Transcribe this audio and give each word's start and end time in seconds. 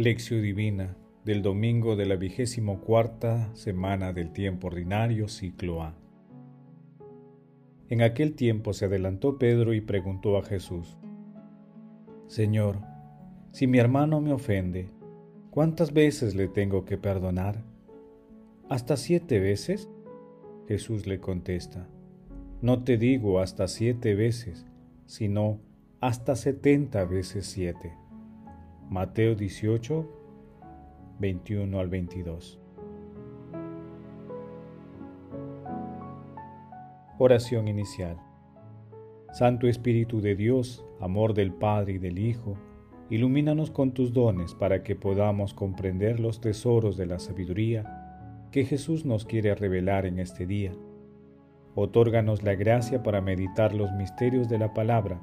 Lección 0.00 0.40
Divina 0.40 0.96
del 1.26 1.42
domingo 1.42 1.94
de 1.94 2.06
la 2.06 2.16
vigésimo 2.16 2.80
cuarta 2.80 3.54
semana 3.54 4.14
del 4.14 4.32
tiempo 4.32 4.68
ordinario, 4.68 5.28
ciclo 5.28 5.82
A. 5.82 5.94
En 7.90 8.00
aquel 8.00 8.34
tiempo 8.34 8.72
se 8.72 8.86
adelantó 8.86 9.38
Pedro 9.38 9.74
y 9.74 9.82
preguntó 9.82 10.38
a 10.38 10.42
Jesús, 10.42 10.96
Señor, 12.28 12.78
si 13.52 13.66
mi 13.66 13.76
hermano 13.76 14.22
me 14.22 14.32
ofende, 14.32 14.88
¿cuántas 15.50 15.92
veces 15.92 16.34
le 16.34 16.48
tengo 16.48 16.86
que 16.86 16.96
perdonar? 16.96 17.62
¿Hasta 18.70 18.96
siete 18.96 19.38
veces? 19.38 19.90
Jesús 20.66 21.06
le 21.06 21.20
contesta, 21.20 21.86
No 22.62 22.84
te 22.84 22.96
digo 22.96 23.38
hasta 23.38 23.68
siete 23.68 24.14
veces, 24.14 24.64
sino 25.04 25.60
hasta 26.00 26.36
setenta 26.36 27.04
veces 27.04 27.44
siete. 27.44 27.92
Mateo 28.90 29.36
18, 29.36 30.04
21 31.20 31.78
al 31.78 31.88
22. 31.88 32.58
Oración 37.18 37.68
inicial. 37.68 38.16
Santo 39.32 39.68
Espíritu 39.68 40.20
de 40.20 40.34
Dios, 40.34 40.84
amor 40.98 41.34
del 41.34 41.52
Padre 41.52 41.92
y 41.92 41.98
del 41.98 42.18
Hijo, 42.18 42.58
ilumínanos 43.10 43.70
con 43.70 43.92
tus 43.92 44.12
dones 44.12 44.56
para 44.56 44.82
que 44.82 44.96
podamos 44.96 45.54
comprender 45.54 46.18
los 46.18 46.40
tesoros 46.40 46.96
de 46.96 47.06
la 47.06 47.20
sabiduría 47.20 48.48
que 48.50 48.64
Jesús 48.64 49.04
nos 49.04 49.24
quiere 49.24 49.54
revelar 49.54 50.04
en 50.04 50.18
este 50.18 50.48
día. 50.48 50.72
Otórganos 51.76 52.42
la 52.42 52.56
gracia 52.56 53.04
para 53.04 53.20
meditar 53.20 53.72
los 53.72 53.92
misterios 53.92 54.48
de 54.48 54.58
la 54.58 54.74
palabra 54.74 55.22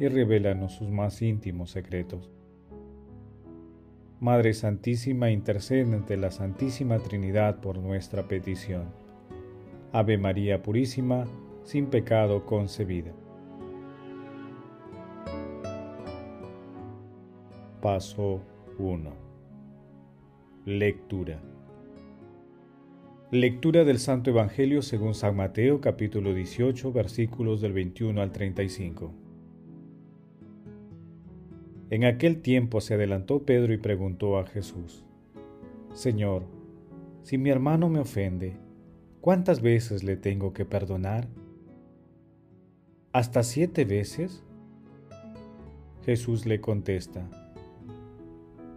y 0.00 0.08
revélanos 0.08 0.72
sus 0.72 0.90
más 0.90 1.22
íntimos 1.22 1.70
secretos. 1.70 2.35
Madre 4.18 4.54
Santísima, 4.54 5.30
intercede 5.30 5.82
ante 5.94 6.16
la 6.16 6.30
Santísima 6.30 6.98
Trinidad 7.00 7.60
por 7.60 7.78
nuestra 7.78 8.26
petición. 8.26 8.86
Ave 9.92 10.16
María 10.16 10.62
Purísima, 10.62 11.26
sin 11.64 11.86
pecado 11.86 12.46
concebida. 12.46 13.12
Paso 17.82 18.40
1. 18.78 19.12
Lectura. 20.64 21.38
Lectura 23.30 23.84
del 23.84 23.98
Santo 23.98 24.30
Evangelio 24.30 24.80
según 24.80 25.14
San 25.14 25.36
Mateo 25.36 25.82
capítulo 25.82 26.32
18 26.32 26.90
versículos 26.90 27.60
del 27.60 27.74
21 27.74 28.22
al 28.22 28.32
35. 28.32 29.25
En 31.88 32.04
aquel 32.04 32.42
tiempo 32.42 32.80
se 32.80 32.94
adelantó 32.94 33.44
Pedro 33.44 33.72
y 33.72 33.78
preguntó 33.78 34.38
a 34.38 34.46
Jesús, 34.46 35.04
Señor, 35.94 36.42
si 37.22 37.38
mi 37.38 37.50
hermano 37.50 37.88
me 37.88 38.00
ofende, 38.00 38.56
¿cuántas 39.20 39.62
veces 39.62 40.02
le 40.02 40.16
tengo 40.16 40.52
que 40.52 40.64
perdonar? 40.64 41.28
¿Hasta 43.12 43.44
siete 43.44 43.84
veces? 43.84 44.42
Jesús 46.04 46.44
le 46.44 46.60
contesta, 46.60 47.28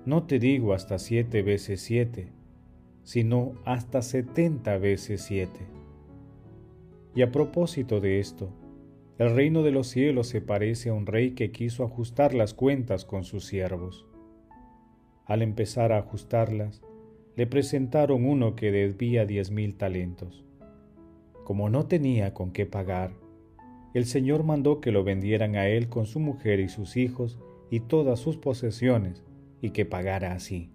No 0.06 0.24
te 0.24 0.38
digo 0.38 0.74
hasta 0.74 1.00
siete 1.00 1.42
veces 1.42 1.82
siete, 1.82 2.32
sino 3.04 3.54
hasta 3.66 4.04
setenta 4.04 4.78
veces 4.78 5.24
siete. 5.24 5.60
Y 7.16 7.24
a 7.24 7.32
propósito 7.32 8.00
de 8.00 8.20
esto, 8.20 8.50
el 9.20 9.36
reino 9.36 9.64
de 9.64 9.72
los 9.72 9.88
cielos 9.88 10.28
se 10.28 10.40
parece 10.40 10.90
a 10.90 10.94
un 10.94 11.06
rey 11.06 11.32
que 11.32 11.52
quiso 11.52 11.84
ajustar 11.84 12.34
las 12.34 12.54
cuentas 12.54 13.04
con 13.04 13.26
sus 13.26 13.46
siervos. 13.46 14.08
Al 15.26 15.42
empezar 15.42 15.92
a 15.92 15.98
ajustarlas, 15.98 16.82
le 17.36 17.46
presentaron 17.46 18.24
uno 18.24 18.56
que 18.56 18.72
debía 18.72 19.26
diez 19.26 19.52
mil 19.52 19.76
talentos. 19.76 20.46
Como 21.44 21.70
no 21.70 21.86
tenía 21.86 22.34
con 22.34 22.52
qué 22.52 22.66
pagar, 22.66 23.12
el 23.94 24.06
Señor 24.06 24.46
mandó 24.46 24.80
que 24.80 24.94
lo 24.94 25.04
vendieran 25.04 25.58
a 25.58 25.68
él 25.68 25.90
con 25.90 26.06
su 26.06 26.22
mujer 26.22 26.62
y 26.62 26.70
sus 26.70 26.96
hijos 26.96 27.40
y 27.70 27.82
todas 27.82 28.20
sus 28.22 28.38
posesiones, 28.38 29.26
y 29.62 29.72
que 29.72 29.86
pagara 29.86 30.32
así. 30.32 30.72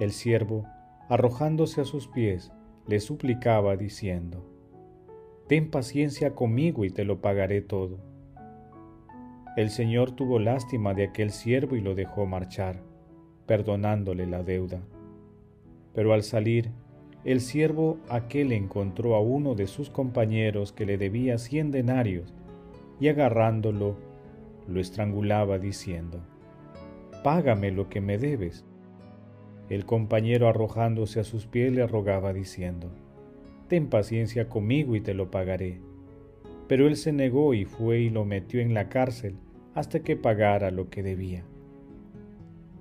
El 0.00 0.10
siervo, 0.10 0.66
arrojándose 1.08 1.82
a 1.82 1.84
sus 1.84 2.08
pies, 2.08 2.50
le 2.88 2.98
suplicaba 2.98 3.76
diciendo, 3.76 4.49
Ten 5.50 5.68
paciencia 5.68 6.36
conmigo 6.36 6.84
y 6.84 6.90
te 6.90 7.04
lo 7.04 7.20
pagaré 7.20 7.60
todo. 7.60 7.98
El 9.56 9.70
Señor 9.70 10.12
tuvo 10.12 10.38
lástima 10.38 10.94
de 10.94 11.02
aquel 11.02 11.32
siervo 11.32 11.74
y 11.74 11.80
lo 11.80 11.96
dejó 11.96 12.24
marchar, 12.24 12.84
perdonándole 13.46 14.26
la 14.26 14.44
deuda. 14.44 14.80
Pero 15.92 16.12
al 16.12 16.22
salir, 16.22 16.70
el 17.24 17.40
siervo 17.40 17.98
aquel 18.08 18.52
encontró 18.52 19.16
a 19.16 19.20
uno 19.20 19.56
de 19.56 19.66
sus 19.66 19.90
compañeros 19.90 20.70
que 20.72 20.86
le 20.86 20.98
debía 20.98 21.36
cien 21.36 21.72
denarios, 21.72 22.32
y 23.00 23.08
agarrándolo, 23.08 23.96
lo 24.68 24.80
estrangulaba 24.80 25.58
diciendo, 25.58 26.20
Págame 27.24 27.72
lo 27.72 27.88
que 27.88 28.00
me 28.00 28.18
debes. 28.18 28.64
El 29.68 29.84
compañero 29.84 30.46
arrojándose 30.46 31.18
a 31.18 31.24
sus 31.24 31.48
pies 31.48 31.72
le 31.72 31.88
rogaba 31.88 32.32
diciendo, 32.32 32.92
ten 33.70 33.86
paciencia 33.88 34.48
conmigo 34.48 34.96
y 34.96 35.00
te 35.00 35.14
lo 35.14 35.30
pagaré. 35.30 35.78
Pero 36.66 36.88
él 36.88 36.96
se 36.96 37.12
negó 37.12 37.54
y 37.54 37.64
fue 37.64 38.00
y 38.00 38.10
lo 38.10 38.24
metió 38.24 38.60
en 38.60 38.74
la 38.74 38.88
cárcel 38.88 39.36
hasta 39.76 40.00
que 40.00 40.16
pagara 40.16 40.72
lo 40.72 40.90
que 40.90 41.04
debía. 41.04 41.44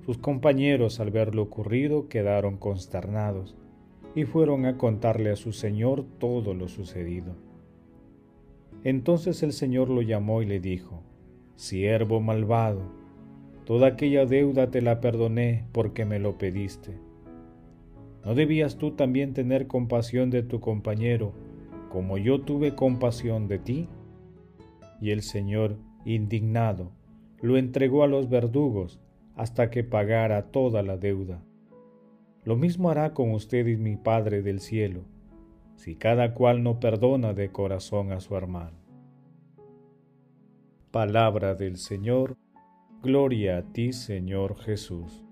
Sus 0.04 0.18
compañeros 0.18 1.00
al 1.00 1.12
ver 1.12 1.36
lo 1.36 1.44
ocurrido 1.44 2.10
quedaron 2.10 2.58
consternados 2.58 3.56
y 4.16 4.26
fueron 4.26 4.66
a 4.66 4.78
contarle 4.78 5.30
a 5.30 5.36
su 5.36 5.54
señor 5.54 6.06
todo 6.18 6.56
lo 6.56 6.68
sucedido. 6.68 7.36
Entonces 8.84 9.44
el 9.44 9.54
señor 9.54 9.92
lo 9.92 10.02
llamó 10.02 10.42
y 10.42 10.48
le 10.48 10.60
dijo, 10.60 11.04
Siervo 11.56 12.20
malvado, 12.20 12.82
toda 13.64 13.90
aquella 13.90 14.26
deuda 14.26 14.72
te 14.72 14.82
la 14.82 15.02
perdoné 15.02 15.66
porque 15.72 16.06
me 16.06 16.18
lo 16.18 16.40
pediste 16.40 17.09
¿No 18.26 18.36
debías 18.36 18.78
tú 18.78 18.92
también 18.92 19.34
tener 19.34 19.68
compasión 19.68 20.30
de 20.30 20.44
tu 20.44 20.60
compañero, 20.60 21.34
como 21.90 22.18
yo 22.18 22.42
tuve 22.42 22.76
compasión 22.76 23.48
de 23.48 23.60
ti? 23.60 23.88
Y 25.00 25.12
el 25.12 25.22
Señor, 25.22 25.78
indignado, 26.06 26.92
lo 27.42 27.58
entregó 27.58 28.04
a 28.04 28.08
los 28.08 28.30
verdugos 28.30 29.00
hasta 29.36 29.70
que 29.70 29.84
pagara 29.84 30.52
toda 30.52 30.84
la 30.84 30.98
deuda. 30.98 31.42
Lo 32.44 32.58
mismo 32.58 32.90
hará 32.90 33.14
con 33.14 33.32
ustedes 33.32 33.80
mi 33.80 33.96
Padre 33.96 34.42
del 34.42 34.60
cielo, 34.60 35.06
si 35.76 35.96
cada 35.96 36.34
cual 36.34 36.62
no 36.62 36.80
perdona 36.80 37.34
de 37.34 37.52
corazón 37.52 38.12
a 38.12 38.20
su 38.20 38.36
hermano. 38.36 38.78
Palabra 40.92 41.56
del 41.56 41.78
Señor, 41.78 42.36
gloria 43.02 43.60
a 43.60 43.62
ti 43.62 43.94
Señor 43.94 44.58
Jesús. 44.58 45.29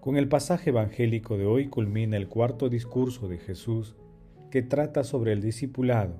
Con 0.00 0.16
el 0.16 0.28
pasaje 0.28 0.70
evangélico 0.70 1.36
de 1.36 1.44
hoy 1.44 1.68
culmina 1.68 2.16
el 2.16 2.26
cuarto 2.26 2.70
discurso 2.70 3.28
de 3.28 3.36
Jesús 3.36 3.96
que 4.50 4.62
trata 4.62 5.04
sobre 5.04 5.34
el 5.34 5.42
discipulado 5.42 6.16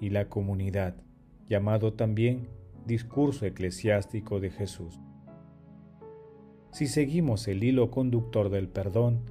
y 0.00 0.10
la 0.10 0.28
comunidad, 0.28 0.96
llamado 1.48 1.94
también 1.94 2.48
discurso 2.84 3.46
eclesiástico 3.46 4.38
de 4.38 4.50
Jesús. 4.50 5.00
Si 6.72 6.86
seguimos 6.86 7.48
el 7.48 7.64
hilo 7.64 7.90
conductor 7.90 8.50
del 8.50 8.68
perdón, 8.68 9.22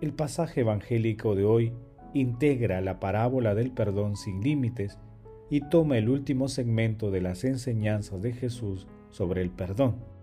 el 0.00 0.12
pasaje 0.12 0.62
evangélico 0.62 1.36
de 1.36 1.44
hoy 1.44 1.72
integra 2.12 2.80
la 2.80 2.98
parábola 2.98 3.54
del 3.54 3.70
perdón 3.70 4.16
sin 4.16 4.40
límites 4.40 4.98
y 5.48 5.60
toma 5.60 5.96
el 5.96 6.08
último 6.08 6.48
segmento 6.48 7.12
de 7.12 7.20
las 7.20 7.44
enseñanzas 7.44 8.20
de 8.20 8.32
Jesús 8.32 8.88
sobre 9.10 9.42
el 9.42 9.50
perdón 9.50 10.13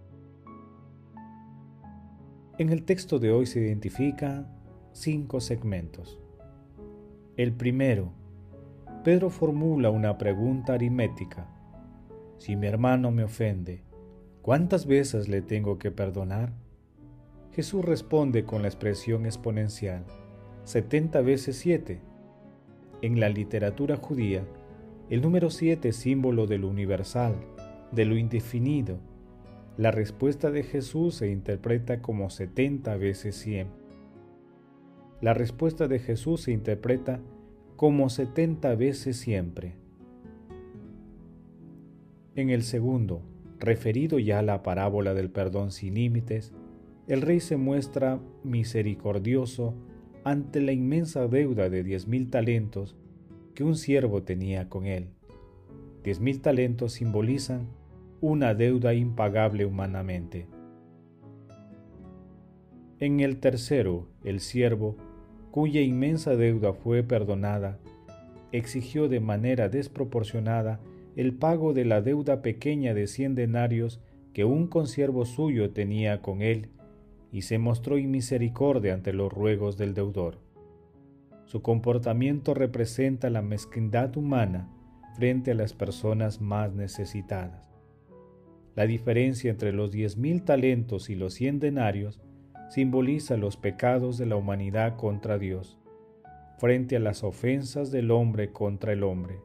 en 2.57 2.69
el 2.69 2.83
texto 2.83 3.19
de 3.19 3.31
hoy 3.31 3.45
se 3.45 3.59
identifican 3.59 4.48
cinco 4.92 5.39
segmentos. 5.39 6.19
El 7.38 7.53
primero, 7.53 8.12
Pedro 9.03 9.30
formula 9.30 9.89
una 9.89 10.18
pregunta 10.18 10.74
aritmética. 10.74 11.48
Si 12.38 12.56
mi 12.56 12.68
hermano 12.68 13.09
me 13.12 13.24
ofende, 13.24 13.83
¿cuántas 14.42 14.86
veces 14.86 15.27
le 15.27 15.42
tengo 15.42 15.80
que 15.80 15.92
perdonar? 15.92 16.53
Jesús 17.53 17.83
responde 17.83 18.45
con 18.45 18.62
la 18.62 18.68
expresión 18.68 19.25
exponencial, 19.25 20.06
70 20.65 21.21
veces 21.21 21.57
7. 21.57 22.01
En 23.01 23.19
la 23.19 23.30
literatura 23.30 23.97
judía, 23.97 24.45
el 25.09 25.21
número 25.21 25.50
7 25.50 25.89
es 25.89 25.95
símbolo 25.95 26.47
de 26.47 26.57
lo 26.57 26.68
universal, 26.68 27.36
de 27.92 28.06
lo 28.06 28.15
indefinido, 28.18 29.00
la 29.77 29.91
respuesta 29.91 30.51
de 30.51 30.63
Jesús 30.63 31.15
se 31.15 31.29
interpreta 31.29 32.01
como 32.01 32.29
70 32.29 32.97
veces 32.97 33.35
100. 33.38 33.68
La 35.21 35.33
respuesta 35.33 35.88
de 35.88 36.00
Jesús 36.00 36.41
se 36.41 36.51
interpreta 36.51 37.21
como 37.77 38.09
70 38.09 38.75
veces 38.75 39.18
siempre. 39.18 39.75
En 42.35 42.50
el 42.50 42.63
segundo, 42.63 43.21
referido 43.59 44.19
ya 44.19 44.39
a 44.39 44.44
la 44.44 44.62
parábola 44.62 45.13
del 45.13 45.31
perdón 45.31 45.71
sin 45.71 45.94
límites, 45.94 46.51
el 47.07 47.21
rey 47.21 47.39
se 47.39 47.57
muestra 47.57 48.19
misericordioso 48.44 49.73
ante 50.23 50.62
la 50.62 50.73
inmensa 50.73 51.27
deuda 51.27 51.69
de 51.69 51.83
diez 51.83 52.07
mil 52.07 52.29
talentos 52.29 52.95
que 53.56 53.63
un 53.63 53.75
siervo 53.75 54.23
tenía 54.23 54.69
con 54.69 54.85
él. 54.85 55.07
Diez 56.03 56.19
mil 56.19 56.41
talentos 56.41 56.94
simbolizan 56.94 57.68
una 58.21 58.53
deuda 58.53 58.94
impagable 58.94 59.65
humanamente. 59.65 60.47
En 63.00 63.19
el 63.19 63.39
tercero, 63.39 64.07
el 64.23 64.39
siervo, 64.39 64.95
cuya 65.50 65.81
inmensa 65.81 66.35
deuda 66.35 66.71
fue 66.71 67.01
perdonada, 67.01 67.79
exigió 68.51 69.09
de 69.09 69.19
manera 69.19 69.69
desproporcionada 69.69 70.79
el 71.15 71.33
pago 71.33 71.73
de 71.73 71.83
la 71.83 72.01
deuda 72.01 72.44
pequeña 72.44 72.94
de 72.94 73.07
cien 73.07 73.33
denarios 73.33 74.00
que 74.33 74.45
un 74.45 74.68
consiervo 74.68 75.25
suyo 75.25 75.71
tenía 75.71 76.21
con 76.21 76.44
él, 76.44 76.69
y 77.31 77.41
se 77.41 77.57
mostró 77.57 77.97
inmisericordia 77.97 78.94
ante 78.94 79.13
los 79.13 79.33
ruegos 79.33 79.77
del 79.77 79.95
deudor. 79.95 80.38
Su 81.45 81.63
comportamiento 81.63 82.53
representa 82.53 83.31
la 83.31 83.41
mezquindad 83.41 84.15
humana 84.15 84.69
frente 85.15 85.51
a 85.51 85.56
las 85.56 85.73
personas 85.73 86.39
más 86.39 86.73
necesitadas. 86.73 87.70
La 88.75 88.85
diferencia 88.85 89.51
entre 89.51 89.73
los 89.73 89.91
diez 89.91 90.18
mil 90.18 90.44
talentos 90.44 91.09
y 91.09 91.15
los 91.15 91.33
cien 91.33 91.59
denarios 91.59 92.21
simboliza 92.69 93.35
los 93.35 93.57
pecados 93.57 94.18
de 94.18 94.25
la 94.25 94.38
humanidad 94.38 94.95
contra 94.95 95.38
Dios, 95.38 95.77
frente 96.57 96.95
a 96.95 97.00
las 97.00 97.23
ofensas 97.23 97.91
del 97.91 98.12
hombre 98.12 98.51
contra 98.51 98.94
el 98.94 99.03
hombre. 99.03 99.41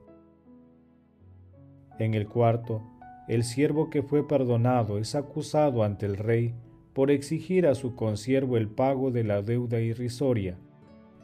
En 1.99 2.15
el 2.15 2.29
cuarto, 2.29 2.83
el 3.27 3.43
siervo 3.43 3.91
que 3.91 4.03
fue 4.03 4.29
perdonado 4.29 4.99
es 4.99 5.17
acusado 5.17 5.83
ante 5.83 6.07
el 6.07 6.17
rey 6.17 6.55
por 6.93 7.11
exigir 7.11 7.67
a 7.67 7.75
su 7.75 7.97
consiervo 7.97 8.57
el 8.57 8.69
pago 8.69 9.11
de 9.11 9.25
la 9.25 9.43
deuda 9.43 9.81
irrisoria, 9.81 10.57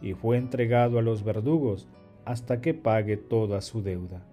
y 0.01 0.15
fue 0.15 0.39
entregado 0.39 0.99
a 0.99 1.03
los 1.03 1.23
verdugos 1.23 1.89
hasta 2.25 2.61
que 2.61 2.75
pague 2.75 3.17
toda 3.17 3.61
su 3.61 3.83
deuda. 3.83 4.27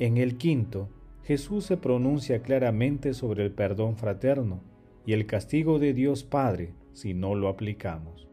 En 0.00 0.16
el 0.16 0.38
quinto, 0.38 0.88
Jesús 1.24 1.66
se 1.66 1.76
pronuncia 1.76 2.40
claramente 2.40 3.12
sobre 3.12 3.44
el 3.44 3.52
perdón 3.52 3.98
fraterno 3.98 4.62
y 5.04 5.12
el 5.12 5.26
castigo 5.26 5.78
de 5.78 5.92
Dios 5.92 6.24
Padre 6.24 6.72
si 6.94 7.12
no 7.12 7.34
lo 7.34 7.48
aplicamos. 7.48 8.26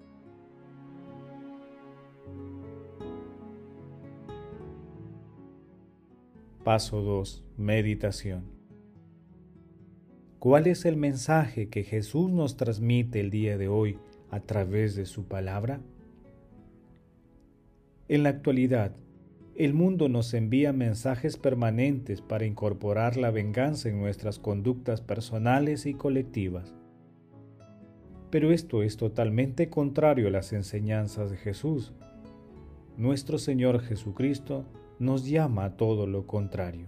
Paso 6.64 7.02
2. 7.02 7.44
Meditación. 7.58 8.46
¿Cuál 10.40 10.68
es 10.68 10.86
el 10.86 10.96
mensaje 10.96 11.68
que 11.68 11.84
Jesús 11.84 12.30
nos 12.30 12.56
transmite 12.56 13.20
el 13.20 13.30
día 13.30 13.58
de 13.58 13.68
hoy 13.68 13.98
a 14.32 14.40
través 14.40 14.96
de 14.96 15.06
su 15.06 15.26
palabra? 15.26 15.82
En 18.08 18.24
la 18.24 18.30
actualidad, 18.30 18.96
el 19.58 19.74
mundo 19.74 20.08
nos 20.08 20.36
envía 20.36 20.72
mensajes 20.72 21.36
permanentes 21.36 22.22
para 22.22 22.46
incorporar 22.46 23.18
la 23.18 23.32
venganza 23.32 23.90
en 23.90 23.98
nuestras 23.98 24.38
conductas 24.38 25.02
personales 25.02 25.88
y 25.88 25.96
colectivas. 25.96 26.76
Pero 28.30 28.52
esto 28.52 28.84
es 28.84 28.98
totalmente 28.98 29.68
contrario 29.68 30.28
a 30.28 30.32
las 30.32 30.54
enseñanzas 30.54 31.32
de 31.32 31.38
Jesús. 31.38 31.94
Nuestro 32.98 33.40
Señor 33.40 33.82
Jesucristo 33.82 34.64
nos 35.00 35.26
llama 35.26 35.66
a 35.66 35.76
todo 35.76 36.06
lo 36.06 36.28
contrario. 36.28 36.86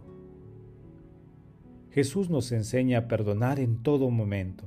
Jesús 1.90 2.30
nos 2.30 2.52
enseña 2.52 3.00
a 3.00 3.08
perdonar 3.08 3.60
en 3.60 3.82
todo 3.82 4.12
momento. 4.12 4.66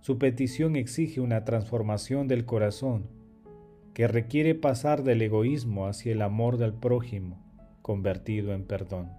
Su 0.00 0.18
petición 0.18 0.76
exige 0.76 1.22
una 1.22 1.44
transformación 1.44 2.28
del 2.28 2.44
corazón 2.44 3.21
que 3.94 4.08
requiere 4.08 4.54
pasar 4.54 5.02
del 5.02 5.20
egoísmo 5.20 5.86
hacia 5.86 6.12
el 6.12 6.22
amor 6.22 6.56
del 6.56 6.72
prójimo, 6.72 7.42
convertido 7.82 8.54
en 8.54 8.64
perdón. 8.64 9.10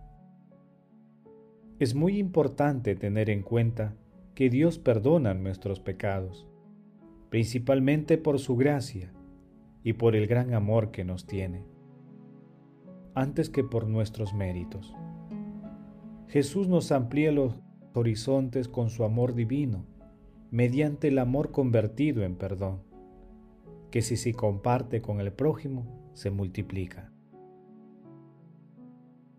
Es 1.80 1.94
muy 1.94 2.18
importante 2.18 2.96
tener 2.96 3.30
en 3.30 3.44
cuenta 3.44 3.96
que 4.34 4.50
Dios 4.50 4.80
perdona 4.80 5.34
nuestros 5.36 5.80
pecados, 5.80 6.48
principalmente 7.30 8.18
por 8.18 8.40
su 8.40 8.56
gracia 8.56 9.14
y 9.84 9.94
por 9.94 10.16
el 10.16 10.26
gran 10.28 10.54
amor 10.54 10.90
que 10.92 11.04
nos 11.04 11.28
tiene, 11.28 11.66
antes 13.14 13.50
que 13.50 13.64
por 13.64 13.88
nuestros 13.88 14.34
méritos. 14.34 14.96
Jesús 16.28 16.68
nos 16.68 16.92
amplía 16.92 17.32
los 17.32 17.62
horizontes 17.94 18.68
con 18.68 18.90
su 18.90 19.04
amor 19.04 19.36
divino, 19.36 19.86
mediante 20.50 21.10
el 21.10 21.20
amor 21.20 21.52
convertido 21.52 22.24
en 22.24 22.36
perdón 22.36 22.93
que 23.94 24.02
si 24.02 24.18
se 24.18 24.34
comparte 24.34 25.04
con 25.04 25.22
el 25.22 25.32
prójimo, 25.32 25.86
se 26.16 26.32
multiplica. 26.32 27.12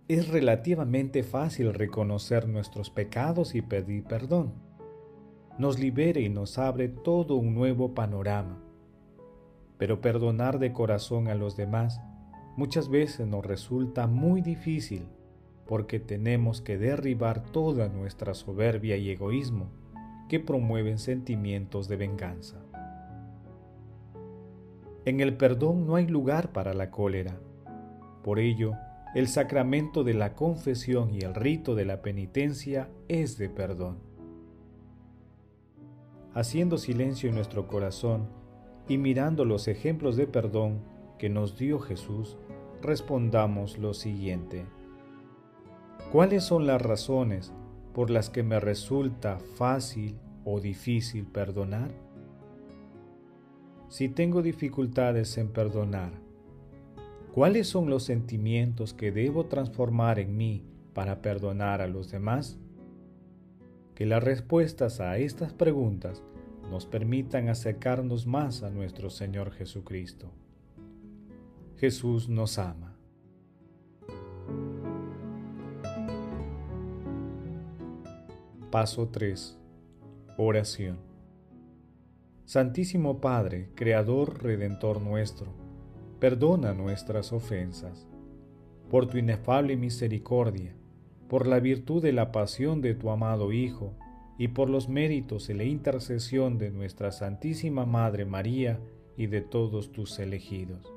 Es 0.06 0.28
relativamente 0.28 1.24
fácil 1.24 1.74
reconocer 1.74 2.46
nuestros 2.46 2.88
pecados 2.88 3.56
y 3.56 3.62
pedir 3.62 4.04
perdón. 4.04 4.52
Nos 5.58 5.80
libera 5.80 6.20
y 6.20 6.28
nos 6.28 6.56
abre 6.56 6.86
todo 6.86 7.34
un 7.34 7.52
nuevo 7.52 7.94
panorama. 7.94 8.62
Pero 9.76 10.00
perdonar 10.00 10.60
de 10.60 10.72
corazón 10.72 11.26
a 11.26 11.34
los 11.34 11.56
demás 11.56 12.00
muchas 12.56 12.88
veces 12.88 13.26
nos 13.26 13.44
resulta 13.44 14.06
muy 14.06 14.40
difícil 14.40 15.08
porque 15.66 15.98
tenemos 15.98 16.60
que 16.60 16.78
derribar 16.78 17.42
toda 17.50 17.88
nuestra 17.88 18.34
soberbia 18.34 18.96
y 18.98 19.10
egoísmo 19.10 19.72
que 20.28 20.38
promueven 20.38 21.00
sentimientos 21.00 21.88
de 21.88 21.96
venganza. 21.96 22.64
En 25.06 25.20
el 25.20 25.36
perdón 25.36 25.86
no 25.86 25.96
hay 25.96 26.06
lugar 26.06 26.52
para 26.52 26.72
la 26.72 26.90
cólera. 26.90 27.38
Por 28.22 28.38
ello, 28.38 28.72
el 29.14 29.28
sacramento 29.28 30.02
de 30.02 30.14
la 30.14 30.34
confesión 30.34 31.14
y 31.14 31.20
el 31.20 31.34
rito 31.34 31.74
de 31.74 31.84
la 31.84 32.00
penitencia 32.00 32.88
es 33.08 33.36
de 33.36 33.50
perdón. 33.50 33.98
Haciendo 36.32 36.78
silencio 36.78 37.28
en 37.28 37.34
nuestro 37.34 37.68
corazón 37.68 38.28
y 38.88 38.98
mirando 38.98 39.44
los 39.44 39.68
ejemplos 39.68 40.16
de 40.16 40.26
perdón 40.26 40.80
que 41.18 41.28
nos 41.28 41.58
dio 41.58 41.78
Jesús, 41.78 42.38
respondamos 42.82 43.78
lo 43.78 43.92
siguiente. 43.94 44.64
¿Cuáles 46.10 46.44
son 46.44 46.66
las 46.66 46.80
razones 46.80 47.52
por 47.92 48.08
las 48.08 48.30
que 48.30 48.42
me 48.42 48.58
resulta 48.58 49.38
fácil 49.56 50.18
o 50.44 50.60
difícil 50.60 51.26
perdonar? 51.26 51.90
Si 53.94 54.08
tengo 54.08 54.42
dificultades 54.42 55.38
en 55.38 55.50
perdonar? 55.50 56.10
¿Cuáles 57.32 57.68
son 57.68 57.88
los 57.88 58.02
sentimientos 58.02 58.92
que 58.92 59.12
debo 59.12 59.46
transformar 59.46 60.18
en 60.18 60.36
mí 60.36 60.64
para 60.94 61.22
perdonar 61.22 61.80
a 61.80 61.86
los 61.86 62.10
demás? 62.10 62.58
Que 63.94 64.04
las 64.04 64.20
respuestas 64.20 64.98
a 64.98 65.18
estas 65.18 65.52
preguntas 65.52 66.24
nos 66.72 66.86
permitan 66.86 67.48
acercarnos 67.48 68.26
más 68.26 68.64
a 68.64 68.70
nuestro 68.70 69.10
Señor 69.10 69.52
Jesucristo. 69.52 70.32
Jesús 71.76 72.28
nos 72.28 72.58
ama. 72.58 72.96
Paso 78.72 79.08
3. 79.08 79.56
Oración. 80.36 81.13
Santísimo 82.46 83.22
Padre, 83.22 83.70
Creador 83.74 84.42
Redentor 84.42 85.00
nuestro, 85.00 85.54
perdona 86.20 86.74
nuestras 86.74 87.32
ofensas. 87.32 88.06
Por 88.90 89.06
tu 89.06 89.16
inefable 89.16 89.76
misericordia, 89.76 90.76
por 91.26 91.46
la 91.46 91.58
virtud 91.58 92.02
de 92.02 92.12
la 92.12 92.32
pasión 92.32 92.82
de 92.82 92.94
tu 92.94 93.08
amado 93.08 93.50
Hijo, 93.50 93.94
y 94.36 94.48
por 94.48 94.68
los 94.68 94.90
méritos 94.90 95.48
y 95.48 95.54
la 95.54 95.64
intercesión 95.64 96.58
de 96.58 96.70
nuestra 96.70 97.12
Santísima 97.12 97.86
Madre 97.86 98.26
María 98.26 98.78
y 99.16 99.26
de 99.26 99.40
todos 99.40 99.90
tus 99.92 100.18
elegidos. 100.18 100.92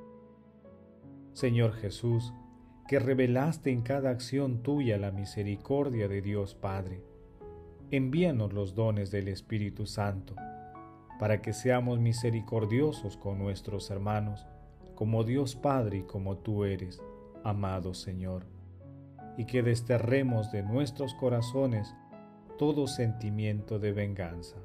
Señor 1.31 1.73
Jesús, 1.73 2.33
que 2.89 2.99
revelaste 2.99 3.71
en 3.71 3.83
cada 3.83 4.09
acción 4.09 4.63
tuya 4.63 4.97
la 4.97 5.11
misericordia 5.11 6.09
de 6.09 6.21
Dios 6.21 6.55
Padre, 6.55 7.03
envíanos 7.89 8.51
los 8.51 8.75
dones 8.75 9.11
del 9.11 9.29
Espíritu 9.29 9.85
Santo 9.85 10.35
para 11.19 11.41
que 11.41 11.53
seamos 11.53 11.99
misericordiosos 11.99 13.17
con 13.17 13.39
nuestros 13.39 13.89
hermanos, 13.89 14.45
como 14.95 15.23
Dios 15.23 15.55
Padre 15.55 15.99
y 15.99 16.03
como 16.03 16.37
tú 16.37 16.63
eres, 16.63 17.01
amado 17.43 17.93
Señor, 17.93 18.45
y 19.37 19.45
que 19.45 19.63
desterremos 19.63 20.51
de 20.51 20.63
nuestros 20.63 21.13
corazones 21.13 21.95
todo 22.57 22.87
sentimiento 22.87 23.79
de 23.79 23.91
venganza. 23.91 24.57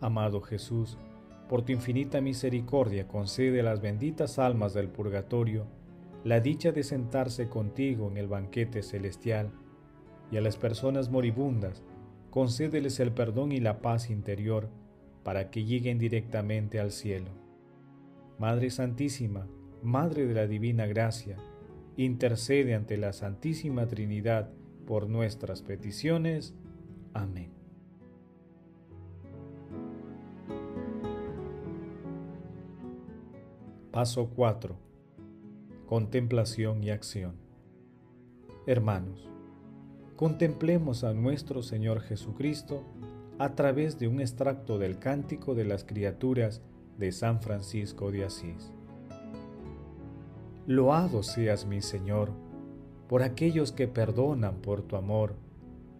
Amado 0.00 0.40
Jesús, 0.40 0.98
por 1.48 1.62
tu 1.62 1.72
infinita 1.72 2.20
misericordia 2.20 3.08
concede 3.08 3.60
a 3.60 3.64
las 3.64 3.80
benditas 3.80 4.38
almas 4.38 4.72
del 4.72 4.88
purgatorio 4.88 5.66
la 6.24 6.40
dicha 6.40 6.70
de 6.70 6.82
sentarse 6.82 7.48
contigo 7.48 8.08
en 8.08 8.18
el 8.18 8.28
banquete 8.28 8.82
celestial, 8.82 9.50
y 10.30 10.36
a 10.36 10.40
las 10.40 10.56
personas 10.56 11.10
moribundas, 11.10 11.82
concédeles 12.30 13.00
el 13.00 13.12
perdón 13.12 13.52
y 13.52 13.60
la 13.60 13.80
paz 13.80 14.10
interior 14.10 14.68
para 15.22 15.50
que 15.50 15.64
lleguen 15.64 15.98
directamente 15.98 16.80
al 16.80 16.92
cielo. 16.92 17.30
Madre 18.38 18.70
Santísima, 18.70 19.46
Madre 19.82 20.26
de 20.26 20.34
la 20.34 20.46
Divina 20.46 20.86
Gracia, 20.86 21.36
intercede 21.96 22.74
ante 22.74 22.96
la 22.96 23.12
Santísima 23.12 23.86
Trinidad 23.86 24.50
por 24.86 25.08
nuestras 25.08 25.62
peticiones. 25.62 26.54
Amén. 27.12 27.52
Paso 33.90 34.30
4. 34.34 34.78
Contemplación 35.86 36.82
y 36.84 36.90
acción. 36.90 37.34
Hermanos, 38.66 39.28
contemplemos 40.20 41.02
a 41.02 41.14
nuestro 41.14 41.62
Señor 41.62 42.02
Jesucristo 42.02 42.84
a 43.38 43.54
través 43.54 43.98
de 43.98 44.06
un 44.06 44.20
extracto 44.20 44.78
del 44.78 44.98
Cántico 44.98 45.54
de 45.54 45.64
las 45.64 45.82
Criaturas 45.82 46.60
de 46.98 47.10
San 47.10 47.40
Francisco 47.40 48.10
de 48.10 48.26
Asís. 48.26 48.70
Loado 50.66 51.22
seas 51.22 51.64
mi 51.64 51.80
Señor 51.80 52.32
por 53.08 53.22
aquellos 53.22 53.72
que 53.72 53.88
perdonan 53.88 54.56
por 54.56 54.82
tu 54.82 54.96
amor 54.96 55.36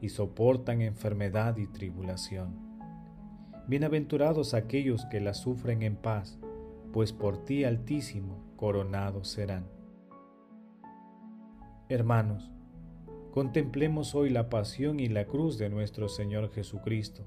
y 0.03 0.11
soportan 0.11 0.83
enfermedad 0.83 1.57
y 1.57 1.67
tribulación. 1.67 2.59
Bienaventurados 3.69 4.53
aquellos 4.53 5.07
que 5.07 5.21
la 5.21 5.33
sufren 5.33 5.81
en 5.81 5.97
paz, 5.97 6.39
pues 6.93 7.15
por 7.15 7.43
ti 7.47 7.65
altísimo 7.65 8.37
coronados 8.57 9.29
serán. 9.29 9.65
Hermanos, 11.89 12.53
contemplemos 13.31 14.15
hoy 14.15 14.31
la 14.31 14.51
pasión 14.51 14.99
y 14.99 15.09
la 15.09 15.27
cruz 15.27 15.57
de 15.57 15.69
nuestro 15.69 16.09
Señor 16.09 16.51
Jesucristo. 16.53 17.27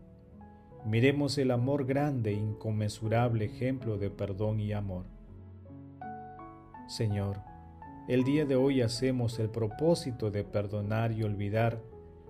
Miremos 0.85 1.37
el 1.37 1.51
amor 1.51 1.85
grande 1.85 2.31
e 2.31 2.33
inconmensurable 2.33 3.45
ejemplo 3.45 3.97
de 3.97 4.09
perdón 4.09 4.59
y 4.59 4.73
amor. 4.73 5.05
Señor, 6.87 7.37
el 8.09 8.25
día 8.25 8.45
de 8.45 8.57
hoy 8.57 8.81
hacemos 8.81 9.39
el 9.39 9.49
propósito 9.49 10.29
de 10.29 10.43
perdonar 10.43 11.13
y 11.13 11.23
olvidar 11.23 11.81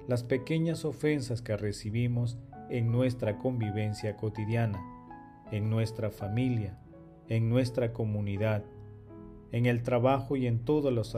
las 0.07 0.23
pequeñas 0.23 0.85
ofensas 0.85 1.41
que 1.41 1.57
recibimos 1.57 2.37
en 2.69 2.91
nuestra 2.91 3.39
convivencia 3.39 4.15
cotidiana, 4.15 4.79
en 5.51 5.71
nuestra 5.71 6.11
familia, 6.11 6.77
en 7.27 7.49
nuestra 7.49 7.91
comunidad, 7.91 8.63
en 9.51 9.65
el 9.65 9.81
trabajo 9.81 10.35
y 10.35 10.45
en 10.45 10.59
todas 10.59 10.93
las 10.93 11.15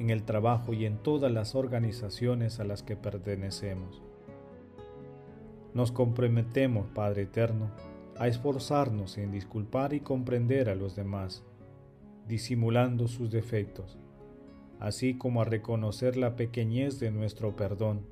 en 0.00 0.08
el 0.08 0.22
trabajo 0.22 0.72
y 0.72 0.86
en 0.86 0.96
todas 0.96 1.30
las 1.30 1.54
organizaciones 1.54 2.58
a 2.58 2.64
las 2.64 2.82
que 2.82 2.96
pertenecemos. 2.96 4.02
Nos 5.74 5.92
comprometemos, 5.92 6.86
Padre 6.94 7.22
Eterno, 7.22 7.70
a 8.16 8.26
esforzarnos 8.26 9.18
en 9.18 9.30
disculpar 9.30 9.92
y 9.92 10.00
comprender 10.00 10.70
a 10.70 10.74
los 10.74 10.96
demás 10.96 11.44
disimulando 12.26 13.08
sus 13.08 13.30
defectos, 13.30 13.98
así 14.78 15.18
como 15.18 15.42
a 15.42 15.44
reconocer 15.44 16.16
la 16.16 16.34
pequeñez 16.34 16.98
de 16.98 17.10
nuestro 17.10 17.54
perdón 17.54 18.06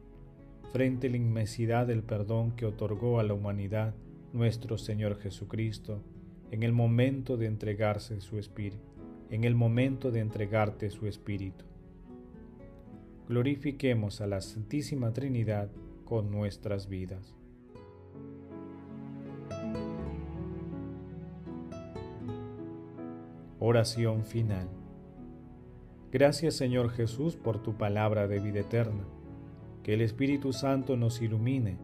frente 0.73 1.07
a 1.07 1.11
la 1.11 1.17
inmensidad 1.17 1.87
del 1.87 2.03
perdón 2.03 2.53
que 2.53 2.67
otorgó 2.67 3.19
a 3.19 3.23
la 3.23 3.33
humanidad 3.33 3.95
nuestro 4.35 4.77
Señor 4.77 5.19
Jesucristo 5.21 6.03
en 6.51 6.65
el 6.65 6.73
momento 6.73 7.39
de 7.39 7.47
entregarse 7.47 8.21
su 8.21 8.39
espíritu, 8.39 8.85
en 9.31 9.45
el 9.45 9.55
momento 9.55 10.11
de 10.11 10.21
entregarte 10.21 10.91
su 10.91 11.07
espíritu. 11.07 11.65
Glorifiquemos 13.29 14.23
a 14.23 14.27
la 14.27 14.41
Santísima 14.41 15.13
Trinidad 15.13 15.69
con 16.07 16.31
nuestras 16.31 16.89
vidas. 16.89 17.37
Oración 23.61 24.25
final. 24.25 24.67
Gracias 26.11 26.55
Señor 26.55 26.89
Jesús 26.89 27.37
por 27.37 27.63
tu 27.63 27.77
palabra 27.77 28.29
de 28.29 28.41
vida 28.41 28.61
eterna. 28.61 29.05
Que 29.83 29.93
el 29.93 30.01
Espíritu 30.01 30.55
Santo 30.55 30.97
nos 30.97 31.21
ilumine 31.21 31.77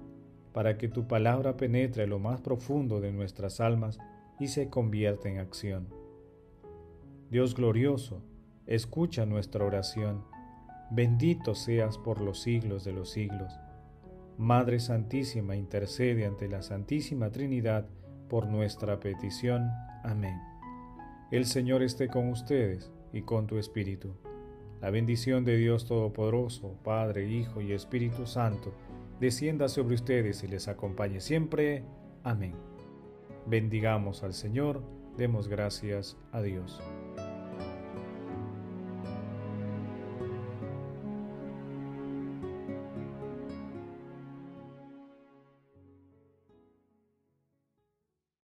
para 0.55 0.79
que 0.79 0.89
tu 0.89 1.07
palabra 1.07 1.59
penetre 1.59 2.07
lo 2.07 2.19
más 2.19 2.41
profundo 2.41 3.03
de 3.03 3.13
nuestras 3.13 3.61
almas 3.61 3.99
y 4.41 4.49
se 4.49 4.71
convierta 4.71 5.29
en 5.29 5.41
acción. 5.41 5.89
Dios 7.31 7.55
glorioso, 7.55 8.23
escucha 8.67 9.27
nuestra 9.27 9.63
oración. 9.63 10.34
Bendito 10.91 11.55
seas 11.55 11.99
por 11.99 12.21
los 12.21 12.41
siglos 12.41 12.85
de 12.85 12.93
los 12.93 13.11
siglos. 13.11 13.53
Madre 14.39 14.81
Santísima, 14.81 15.57
intercede 15.57 16.27
ante 16.27 16.49
la 16.49 16.63
Santísima 16.63 17.31
Trinidad 17.31 17.87
por 18.29 18.47
nuestra 18.47 19.01
petición. 19.01 19.71
Amén. 20.03 20.41
El 21.31 21.47
Señor 21.47 21.83
esté 21.83 22.09
con 22.09 22.29
ustedes 22.29 22.93
y 23.13 23.23
con 23.23 23.47
tu 23.47 23.59
espíritu. 23.59 24.15
La 24.81 24.91
bendición 24.91 25.45
de 25.45 25.57
Dios 25.57 25.87
Todopoderoso, 25.87 26.77
Padre, 26.83 27.29
Hijo 27.31 27.61
y 27.61 27.73
Espíritu 27.73 28.27
Santo, 28.27 28.75
descienda 29.21 29.69
sobre 29.69 29.95
ustedes 29.95 30.43
y 30.43 30.49
les 30.49 30.69
acompañe 30.69 31.21
siempre. 31.21 31.85
Amén. 32.23 32.55
Bendigamos 33.47 34.23
al 34.23 34.35
Señor, 34.35 34.83
demos 35.17 35.49
gracias 35.49 36.19
a 36.33 36.43
Dios. 36.43 36.81